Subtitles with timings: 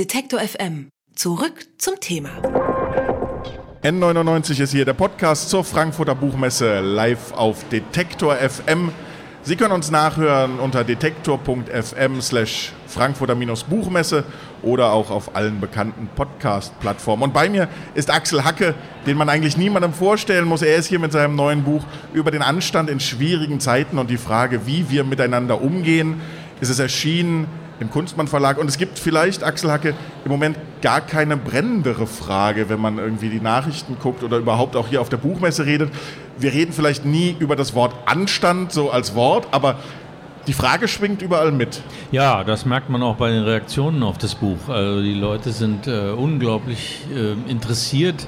[0.00, 0.88] Detektor FM.
[1.14, 2.30] Zurück zum Thema.
[3.82, 8.92] N99 ist hier der Podcast zur Frankfurter Buchmesse live auf Detektor FM.
[9.42, 14.24] Sie können uns nachhören unter detektor.fm slash Frankfurter-Buchmesse
[14.62, 17.24] oder auch auf allen bekannten Podcast-Plattformen.
[17.24, 18.74] Und bei mir ist Axel Hacke,
[19.06, 20.62] den man eigentlich niemandem vorstellen muss.
[20.62, 24.16] Er ist hier mit seinem neuen Buch über den Anstand in schwierigen Zeiten und die
[24.16, 26.22] Frage, wie wir miteinander umgehen.
[26.62, 27.46] Es ist erschienen
[27.80, 28.58] im Kunstmann Verlag.
[28.58, 29.94] Und es gibt vielleicht, Axel Hacke,
[30.24, 34.88] im Moment gar keine brennendere Frage, wenn man irgendwie die Nachrichten guckt oder überhaupt auch
[34.88, 35.90] hier auf der Buchmesse redet.
[36.38, 39.76] Wir reden vielleicht nie über das Wort Anstand so als Wort, aber
[40.46, 41.82] die Frage schwingt überall mit.
[42.12, 44.68] Ja, das merkt man auch bei den Reaktionen auf das Buch.
[44.68, 48.26] Also die Leute sind äh, unglaublich äh, interessiert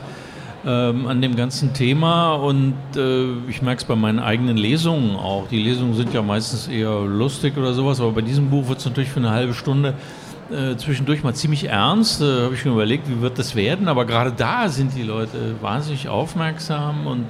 [0.65, 5.49] ähm, an dem ganzen Thema und äh, ich merke es bei meinen eigenen Lesungen auch.
[5.49, 8.85] Die Lesungen sind ja meistens eher lustig oder sowas, aber bei diesem Buch wird es
[8.85, 9.95] natürlich für eine halbe Stunde
[10.51, 12.21] äh, zwischendurch mal ziemlich ernst.
[12.21, 15.57] Äh, habe ich mir überlegt, wie wird das werden, aber gerade da sind die Leute
[15.61, 17.27] wahnsinnig aufmerksam und,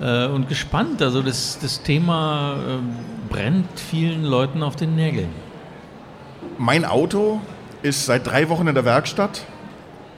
[0.00, 1.00] äh, und gespannt.
[1.00, 5.28] Also das, das Thema äh, brennt vielen Leuten auf den Nägeln.
[6.58, 7.40] Mein Auto
[7.82, 9.44] ist seit drei Wochen in der Werkstatt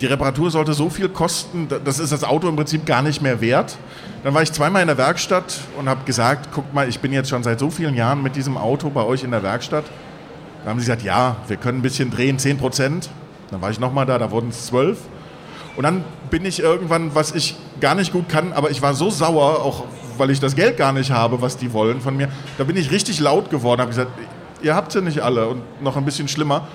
[0.01, 3.41] die Reparatur sollte so viel kosten, das ist das Auto im Prinzip gar nicht mehr
[3.41, 3.77] wert.
[4.25, 7.31] Dann war ich zweimal in der Werkstatt und habe gesagt, guck mal, ich bin jetzt
[7.31, 9.85] schon seit so vielen Jahren mit diesem Auto bei euch in der Werkstatt.
[10.61, 13.09] Dann haben sie gesagt, ja, wir können ein bisschen drehen, 10 Prozent.
[13.51, 14.99] Dann war ich nochmal da, da wurden es 12.
[15.77, 19.11] Und dann bin ich irgendwann, was ich gar nicht gut kann, aber ich war so
[19.11, 19.85] sauer, auch
[20.19, 22.29] weil ich das Geld gar nicht habe, was die wollen von mir.
[22.59, 24.11] Da bin ich richtig laut geworden, habe gesagt,
[24.63, 26.67] ihr habt sie nicht alle und noch ein bisschen schlimmer.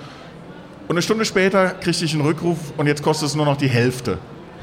[0.88, 3.68] Und eine Stunde später kriegte ich einen Rückruf und jetzt kostet es nur noch die
[3.68, 4.18] Hälfte.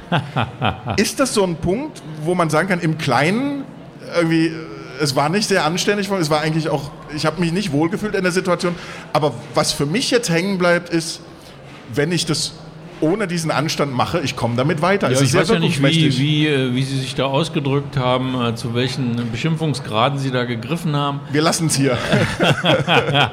[0.98, 3.64] ist das so ein Punkt, wo man sagen kann, im Kleinen
[4.16, 4.54] irgendwie, äh,
[5.02, 8.24] es war nicht sehr anständig, es war eigentlich auch, ich habe mich nicht wohlgefühlt in
[8.24, 8.76] der Situation.
[9.14, 11.22] Aber was für mich jetzt hängen bleibt, ist,
[11.94, 12.54] wenn ich das
[13.02, 15.10] ohne diesen Anstand mache, ich komme damit weiter.
[15.10, 18.56] Ja, ich weiß ja nicht, wie, wie, äh, wie, Sie sich da ausgedrückt haben, äh,
[18.56, 21.22] zu welchen Beschimpfungsgraden Sie da gegriffen haben.
[21.32, 21.98] Wir lassen es hier.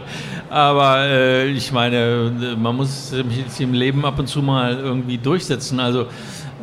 [0.57, 5.79] Aber äh, ich meine, man muss sich im Leben ab und zu mal irgendwie durchsetzen.
[5.81, 6.07] Also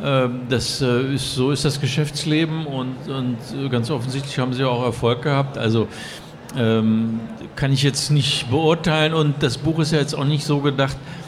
[0.02, 4.82] äh, das äh, ist, so ist das Geschäftsleben und, und ganz offensichtlich haben sie auch
[4.82, 5.58] Erfolg gehabt.
[5.58, 5.86] Also
[6.58, 7.20] ähm,
[7.54, 10.96] kann ich jetzt nicht beurteilen und das Buch ist ja jetzt auch nicht so gedacht,
[10.96, 11.23] äh,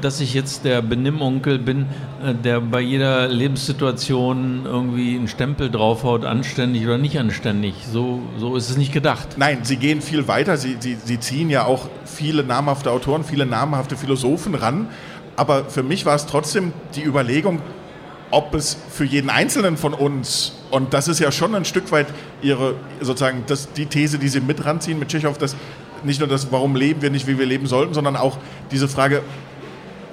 [0.00, 1.86] dass ich jetzt der Benimmunkel bin,
[2.22, 7.74] äh, der bei jeder Lebenssituation irgendwie einen Stempel draufhaut, anständig oder nicht anständig.
[7.90, 9.36] So, so ist es nicht gedacht.
[9.36, 10.56] Nein, Sie gehen viel weiter.
[10.56, 14.88] Sie, Sie, Sie ziehen ja auch viele namhafte Autoren, viele namhafte Philosophen ran.
[15.36, 17.60] Aber für mich war es trotzdem die Überlegung,
[18.30, 22.08] ob es für jeden Einzelnen von uns, und das ist ja schon ein Stück weit
[22.42, 25.56] Ihre, sozusagen, das, die These, die Sie mit ranziehen mit Tschechow, dass
[26.02, 28.38] nicht nur das, warum leben wir nicht, wie wir leben sollten, sondern auch
[28.70, 29.22] diese Frage,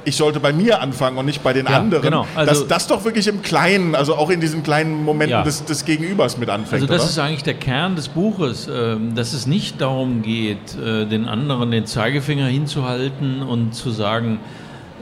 [0.04, 2.04] ich sollte bei mir anfangen und nicht bei den ja, anderen.
[2.04, 2.28] Genau.
[2.36, 5.44] Also dass das doch wirklich im Kleinen, also auch in diesen kleinen Momenten ja.
[5.44, 6.82] des, des, Gegenübers mit anfängt.
[6.82, 7.10] Also das oder?
[7.10, 11.72] ist eigentlich der Kern des Buches, ähm, dass es nicht darum geht, äh, den anderen
[11.72, 14.40] den Zeigefinger hinzuhalten und zu sagen,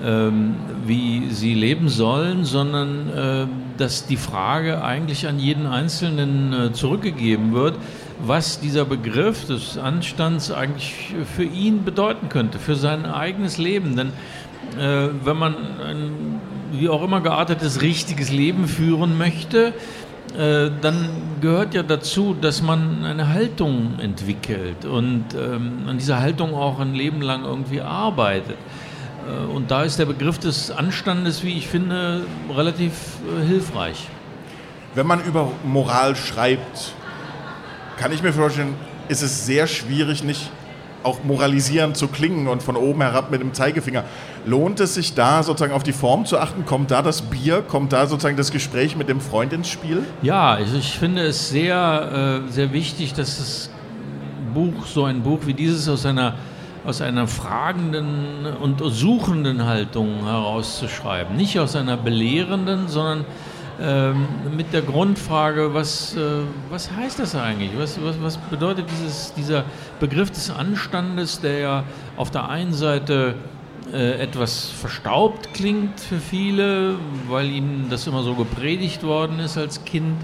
[0.04, 0.56] ähm,
[0.86, 7.54] wie sie leben sollen, sondern äh, dass die Frage eigentlich an jeden Einzelnen äh, zurückgegeben
[7.54, 7.76] wird,
[8.26, 13.96] was dieser Begriff des Anstands eigentlich für ihn bedeuten könnte, für sein eigenes Leben.
[13.96, 14.12] Denn
[14.78, 19.74] äh, wenn man ein wie auch immer geartetes richtiges Leben führen möchte,
[20.38, 21.09] äh, dann
[21.42, 26.94] gehört ja dazu, dass man eine Haltung entwickelt und ähm, an dieser Haltung auch ein
[26.94, 28.58] Leben lang irgendwie arbeitet.
[29.28, 32.22] Äh, und da ist der Begriff des Anstandes, wie ich finde,
[32.56, 32.94] relativ
[33.25, 34.08] äh, hilfreich.
[34.94, 36.94] Wenn man über Moral schreibt,
[37.98, 38.75] kann ich mir vorstellen,
[39.08, 40.52] ist es sehr schwierig, nicht
[41.03, 44.03] auch moralisierend zu klingen und von oben herab mit dem Zeigefinger.
[44.45, 46.66] Lohnt es sich da sozusagen auf die Form zu achten?
[46.66, 47.61] Kommt da das Bier?
[47.61, 50.03] Kommt da sozusagen das Gespräch mit dem Freund ins Spiel?
[50.22, 53.69] Ja, also ich finde es sehr, äh, sehr wichtig, dass das
[54.53, 56.35] Buch, so ein Buch wie dieses aus einer
[56.85, 61.35] aus einer fragenden und suchenden Haltung herauszuschreiben.
[61.35, 63.25] Nicht aus einer belehrenden, sondern
[63.81, 66.19] ähm, mit der Grundfrage, was, äh,
[66.69, 67.71] was heißt das eigentlich?
[67.77, 69.63] Was, was, was bedeutet dieses, dieser
[70.00, 71.83] Begriff des Anstandes, der ja
[72.18, 73.35] auf der einen Seite
[73.94, 76.95] äh, etwas verstaubt klingt für viele,
[77.27, 80.18] weil ihnen das immer so gepredigt worden ist als Kind,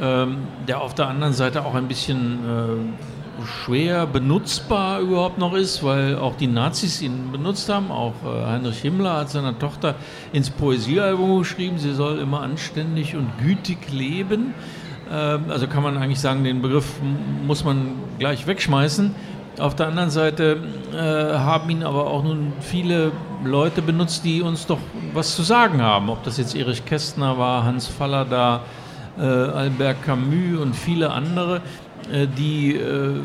[0.00, 0.38] ähm,
[0.68, 6.16] der auf der anderen Seite auch ein bisschen äh, schwer benutzbar überhaupt noch ist, weil
[6.16, 7.90] auch die Nazis ihn benutzt haben.
[7.90, 9.96] Auch äh, Heinrich Himmler hat seiner Tochter
[10.32, 14.54] ins Poesiealbum geschrieben, sie soll immer anständig und gütig leben.
[15.10, 16.86] Ähm, also kann man eigentlich sagen, den Begriff
[17.46, 19.14] muss man gleich wegschmeißen.
[19.58, 20.58] Auf der anderen Seite
[20.92, 23.12] äh, haben ihn aber auch nun viele
[23.44, 24.78] Leute benutzt, die uns doch
[25.12, 26.08] was zu sagen haben.
[26.08, 28.62] Ob das jetzt Erich Kästner war, Hans Fallada,
[29.18, 31.60] äh, Albert Camus und viele andere,
[32.10, 33.20] äh, die äh,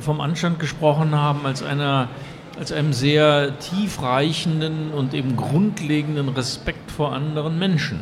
[0.00, 2.08] vom Anstand gesprochen haben als einer
[2.58, 8.00] als einem sehr tiefreichenden und eben grundlegenden Respekt vor anderen Menschen.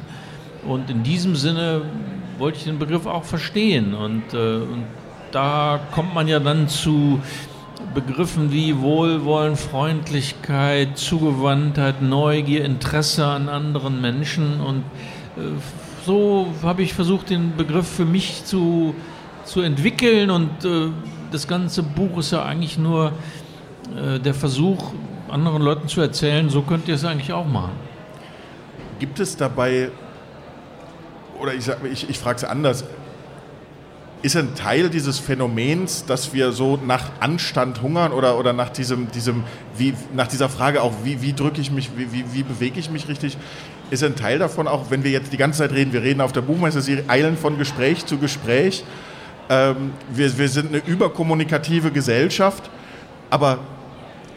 [0.66, 1.82] Und in diesem Sinne
[2.38, 3.94] wollte ich den Begriff auch verstehen.
[3.94, 4.84] Und, äh, und
[5.32, 7.20] da kommt man ja dann zu
[7.94, 14.60] Begriffen wie Wohlwollen, Freundlichkeit, Zugewandtheit, Neugier, Interesse an anderen Menschen.
[14.60, 14.84] Und
[15.36, 15.42] äh,
[16.06, 18.94] so habe ich versucht, den Begriff für mich zu,
[19.44, 20.30] zu entwickeln.
[20.30, 20.88] Und äh,
[21.32, 23.12] das ganze Buch ist ja eigentlich nur
[23.96, 24.92] äh, der Versuch,
[25.28, 27.72] anderen Leuten zu erzählen, so könnt ihr es eigentlich auch machen.
[28.98, 29.90] Gibt es dabei,
[31.40, 32.84] oder ich, ich, ich frage es anders,
[34.22, 39.10] ist ein Teil dieses Phänomens, dass wir so nach Anstand hungern oder, oder nach, diesem,
[39.10, 39.44] diesem,
[39.76, 42.90] wie, nach dieser Frage auch, wie, wie drücke ich mich, wie, wie, wie bewege ich
[42.90, 43.38] mich richtig,
[43.90, 46.32] ist ein Teil davon auch, wenn wir jetzt die ganze Zeit reden, wir reden auf
[46.32, 48.84] der Buchmesse, Sie eilen von Gespräch zu Gespräch,
[49.48, 52.70] ähm, wir, wir sind eine überkommunikative Gesellschaft,
[53.30, 53.58] aber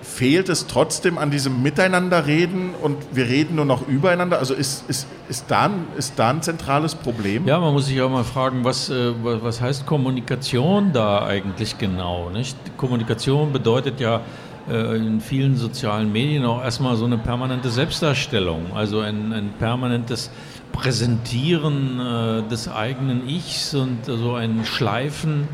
[0.03, 4.39] fehlt es trotzdem an diesem Miteinanderreden und wir reden nur noch übereinander?
[4.39, 7.47] Also ist, ist, ist, da, ein, ist da ein zentrales Problem?
[7.47, 12.29] Ja, man muss sich auch mal fragen, was, äh, was heißt Kommunikation da eigentlich genau?
[12.29, 12.57] Nicht?
[12.77, 14.21] Kommunikation bedeutet ja
[14.69, 20.29] äh, in vielen sozialen Medien auch erstmal so eine permanente Selbstdarstellung, also ein, ein permanentes
[20.71, 25.47] Präsentieren äh, des eigenen Ichs und so ein Schleifen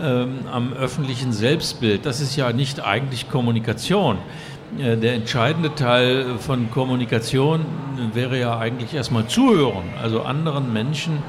[0.00, 2.06] ähm, am öffentlichen Selbstbild.
[2.06, 4.18] Das ist ja nicht eigentlich Kommunikation.
[4.78, 7.64] Äh, der entscheidende Teil von Kommunikation
[8.12, 11.22] wäre ja eigentlich erstmal zuhören, also anderen Menschen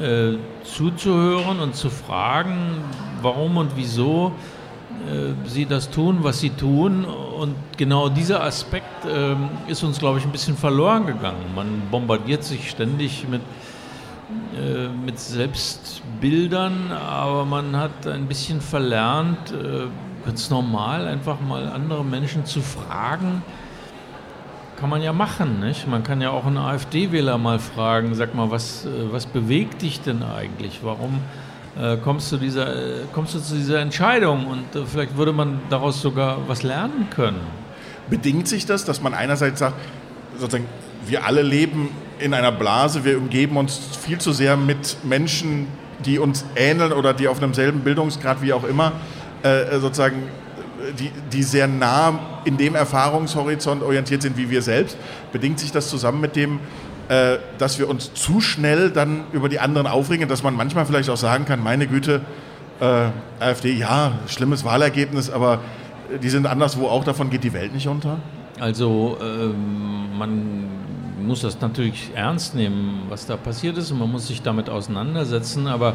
[0.00, 2.82] äh, zuzuhören und zu fragen,
[3.22, 4.32] warum und wieso
[5.08, 7.04] äh, sie das tun, was sie tun.
[7.04, 9.34] Und genau dieser Aspekt äh,
[9.70, 11.44] ist uns, glaube ich, ein bisschen verloren gegangen.
[11.54, 13.40] Man bombardiert sich ständig mit
[14.56, 19.86] äh, mit Selbstbildern, aber man hat ein bisschen verlernt, äh,
[20.24, 23.42] ganz normal einfach mal andere Menschen zu fragen.
[24.76, 25.86] Kann man ja machen, nicht?
[25.86, 30.00] Man kann ja auch einen AfD-Wähler mal fragen, sag mal, was, äh, was bewegt dich
[30.00, 30.80] denn eigentlich?
[30.82, 31.20] Warum
[32.02, 32.74] kommst, du dieser,
[33.12, 34.48] kommst du zu dieser Entscheidung?
[34.48, 37.40] Und vielleicht würde man daraus sogar was lernen können.
[38.10, 39.76] Bedingt sich das, dass man einerseits sagt,
[40.36, 40.66] sozusagen,
[41.06, 45.66] wir alle leben in einer Blase, wir umgeben uns viel zu sehr mit Menschen,
[46.04, 48.92] die uns ähneln oder die auf einem selben Bildungsgrad wie auch immer
[49.42, 50.22] äh, sozusagen
[50.98, 54.96] die, die sehr nah in dem Erfahrungshorizont orientiert sind wie wir selbst,
[55.32, 56.60] bedingt sich das zusammen mit dem,
[57.08, 61.10] äh, dass wir uns zu schnell dann über die anderen aufregen, dass man manchmal vielleicht
[61.10, 62.22] auch sagen kann, meine Güte,
[62.80, 63.08] äh,
[63.40, 65.60] AfD, ja, schlimmes Wahlergebnis, aber
[66.22, 68.18] die sind anderswo auch, davon geht die Welt nicht unter?
[68.58, 70.64] Also ähm, man
[71.26, 75.66] muss das natürlich ernst nehmen, was da passiert ist und man muss sich damit auseinandersetzen,
[75.66, 75.94] aber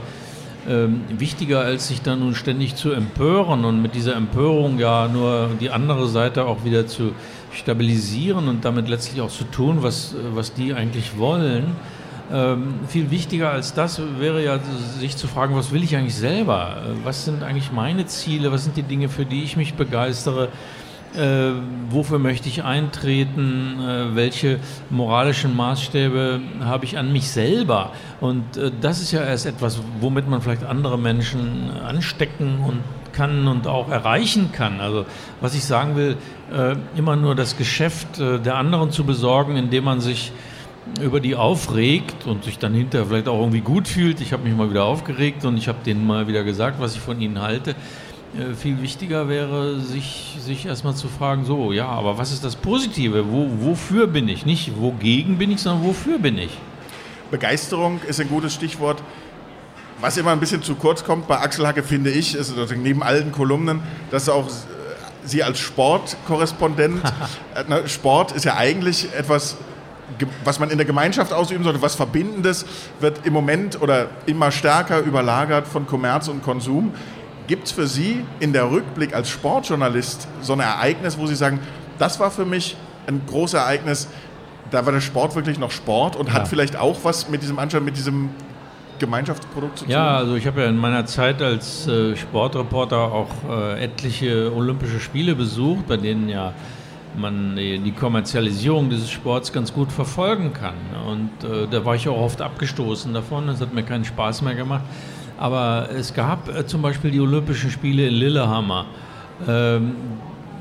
[0.67, 5.51] ähm, wichtiger als sich da nun ständig zu empören und mit dieser Empörung ja nur
[5.59, 7.11] die andere Seite auch wieder zu
[7.51, 11.75] stabilisieren und damit letztlich auch zu tun, was, was die eigentlich wollen.
[12.33, 14.59] Ähm, viel wichtiger als das wäre ja,
[14.99, 16.77] sich zu fragen, was will ich eigentlich selber?
[17.03, 18.51] Was sind eigentlich meine Ziele?
[18.51, 20.49] Was sind die Dinge, für die ich mich begeistere?
[21.17, 21.51] Äh,
[21.89, 24.59] wofür möchte ich eintreten, äh, welche
[24.89, 27.91] moralischen Maßstäbe habe ich an mich selber.
[28.21, 32.79] Und äh, das ist ja erst etwas, womit man vielleicht andere Menschen anstecken und
[33.13, 34.81] kann und auch erreichen kann.
[34.81, 35.05] Also
[35.41, 36.17] was ich sagen will,
[36.53, 40.31] äh, immer nur das Geschäft äh, der anderen zu besorgen, indem man sich
[41.01, 44.21] über die aufregt und sich dann hinterher vielleicht auch irgendwie gut fühlt.
[44.21, 47.01] Ich habe mich mal wieder aufgeregt und ich habe denen mal wieder gesagt, was ich
[47.01, 47.75] von ihnen halte.
[48.37, 52.57] Äh, viel wichtiger wäre, sich, sich erstmal zu fragen, so, ja, aber was ist das
[52.57, 53.31] Positive?
[53.31, 54.45] Wo, wofür bin ich?
[54.45, 56.51] Nicht wogegen bin ich, sondern wofür bin ich?
[57.31, 59.01] Begeisterung ist ein gutes Stichwort.
[60.01, 63.31] Was immer ein bisschen zu kurz kommt bei Axel Hacke, finde ich, ist neben allen
[63.31, 63.79] Kolumnen,
[64.11, 64.49] dass auch
[65.23, 67.01] Sie als Sportkorrespondent,
[67.55, 69.55] äh, Sport ist ja eigentlich etwas,
[70.43, 72.65] was man in der Gemeinschaft ausüben sollte, was Verbindendes,
[72.99, 76.93] wird im Moment oder immer stärker überlagert von Kommerz und Konsum.
[77.47, 81.59] Gibt es für Sie in der Rückblick als Sportjournalist so ein Ereignis, wo Sie sagen,
[81.99, 82.75] das war für mich
[83.07, 84.07] ein großes Ereignis,
[84.71, 86.33] da war der Sport wirklich noch Sport und ja.
[86.33, 88.29] hat vielleicht auch was mit diesem Anschein, mit diesem
[88.99, 89.91] Gemeinschaftsprodukt zu tun?
[89.91, 94.99] Ja, also ich habe ja in meiner Zeit als äh, Sportreporter auch äh, etliche Olympische
[94.99, 96.53] Spiele besucht, bei denen ja
[97.17, 100.75] man die, die Kommerzialisierung dieses Sports ganz gut verfolgen kann.
[101.07, 104.55] Und äh, da war ich auch oft abgestoßen davon, das hat mir keinen Spaß mehr
[104.55, 104.83] gemacht.
[105.37, 108.85] Aber es gab äh, zum Beispiel die Olympischen Spiele in Lillehammer.
[109.47, 109.95] ähm,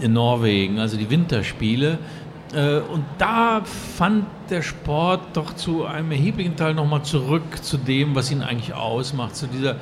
[0.01, 1.99] in Norwegen, also die Winterspiele.
[2.53, 8.15] Äh, und da fand der Sport doch zu einem erheblichen Teil nochmal zurück zu dem,
[8.15, 9.77] was ihn eigentlich ausmacht, zu dieser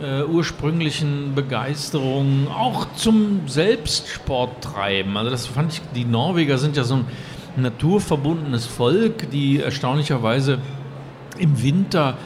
[0.00, 5.16] äh, ursprünglichen Begeisterung, auch zum Selbstsporttreiben.
[5.16, 7.06] Also das fand ich, die Norweger sind ja so ein
[7.56, 10.58] naturverbundenes Volk, die erstaunlicherweise
[11.38, 12.16] im Winter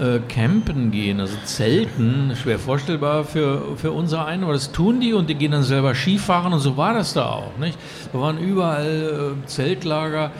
[0.00, 5.12] äh, campen gehen, also zelten, schwer vorstellbar für, für unser einen, aber das tun die
[5.12, 7.56] und die gehen dann selber Skifahren und so war das da auch.
[7.58, 7.78] Nicht?
[8.12, 10.30] Da waren überall äh, Zeltlager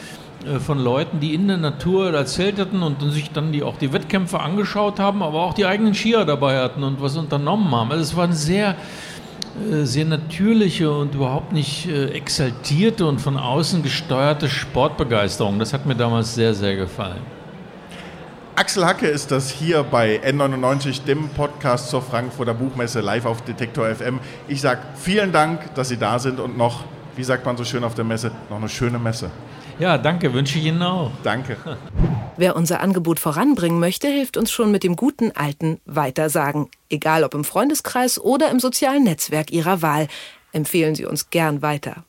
[0.47, 3.93] äh, von Leuten, die in der Natur da zelteten und sich dann die, auch die
[3.93, 7.91] Wettkämpfe angeschaut haben, aber auch die eigenen Skier dabei hatten und was unternommen haben.
[7.91, 8.77] Also es war eine sehr,
[9.71, 15.59] äh, sehr natürliche und überhaupt nicht äh, exaltierte und von außen gesteuerte Sportbegeisterung.
[15.59, 17.42] Das hat mir damals sehr, sehr gefallen.
[18.55, 23.87] Axel Hacke ist das hier bei N99, dem Podcast zur Frankfurter Buchmesse live auf Detektor
[23.87, 24.21] FM.
[24.47, 26.85] Ich sage vielen Dank, dass Sie da sind und noch,
[27.17, 29.31] wie sagt man so schön auf der Messe, noch eine schöne Messe.
[29.79, 31.11] Ja, danke, wünsche ich Ihnen auch.
[31.23, 31.57] Danke.
[32.37, 36.69] Wer unser Angebot voranbringen möchte, hilft uns schon mit dem guten alten Weitersagen.
[36.91, 40.09] Egal ob im Freundeskreis oder im sozialen Netzwerk Ihrer Wahl.
[40.53, 42.05] Empfehlen Sie uns gern weiter.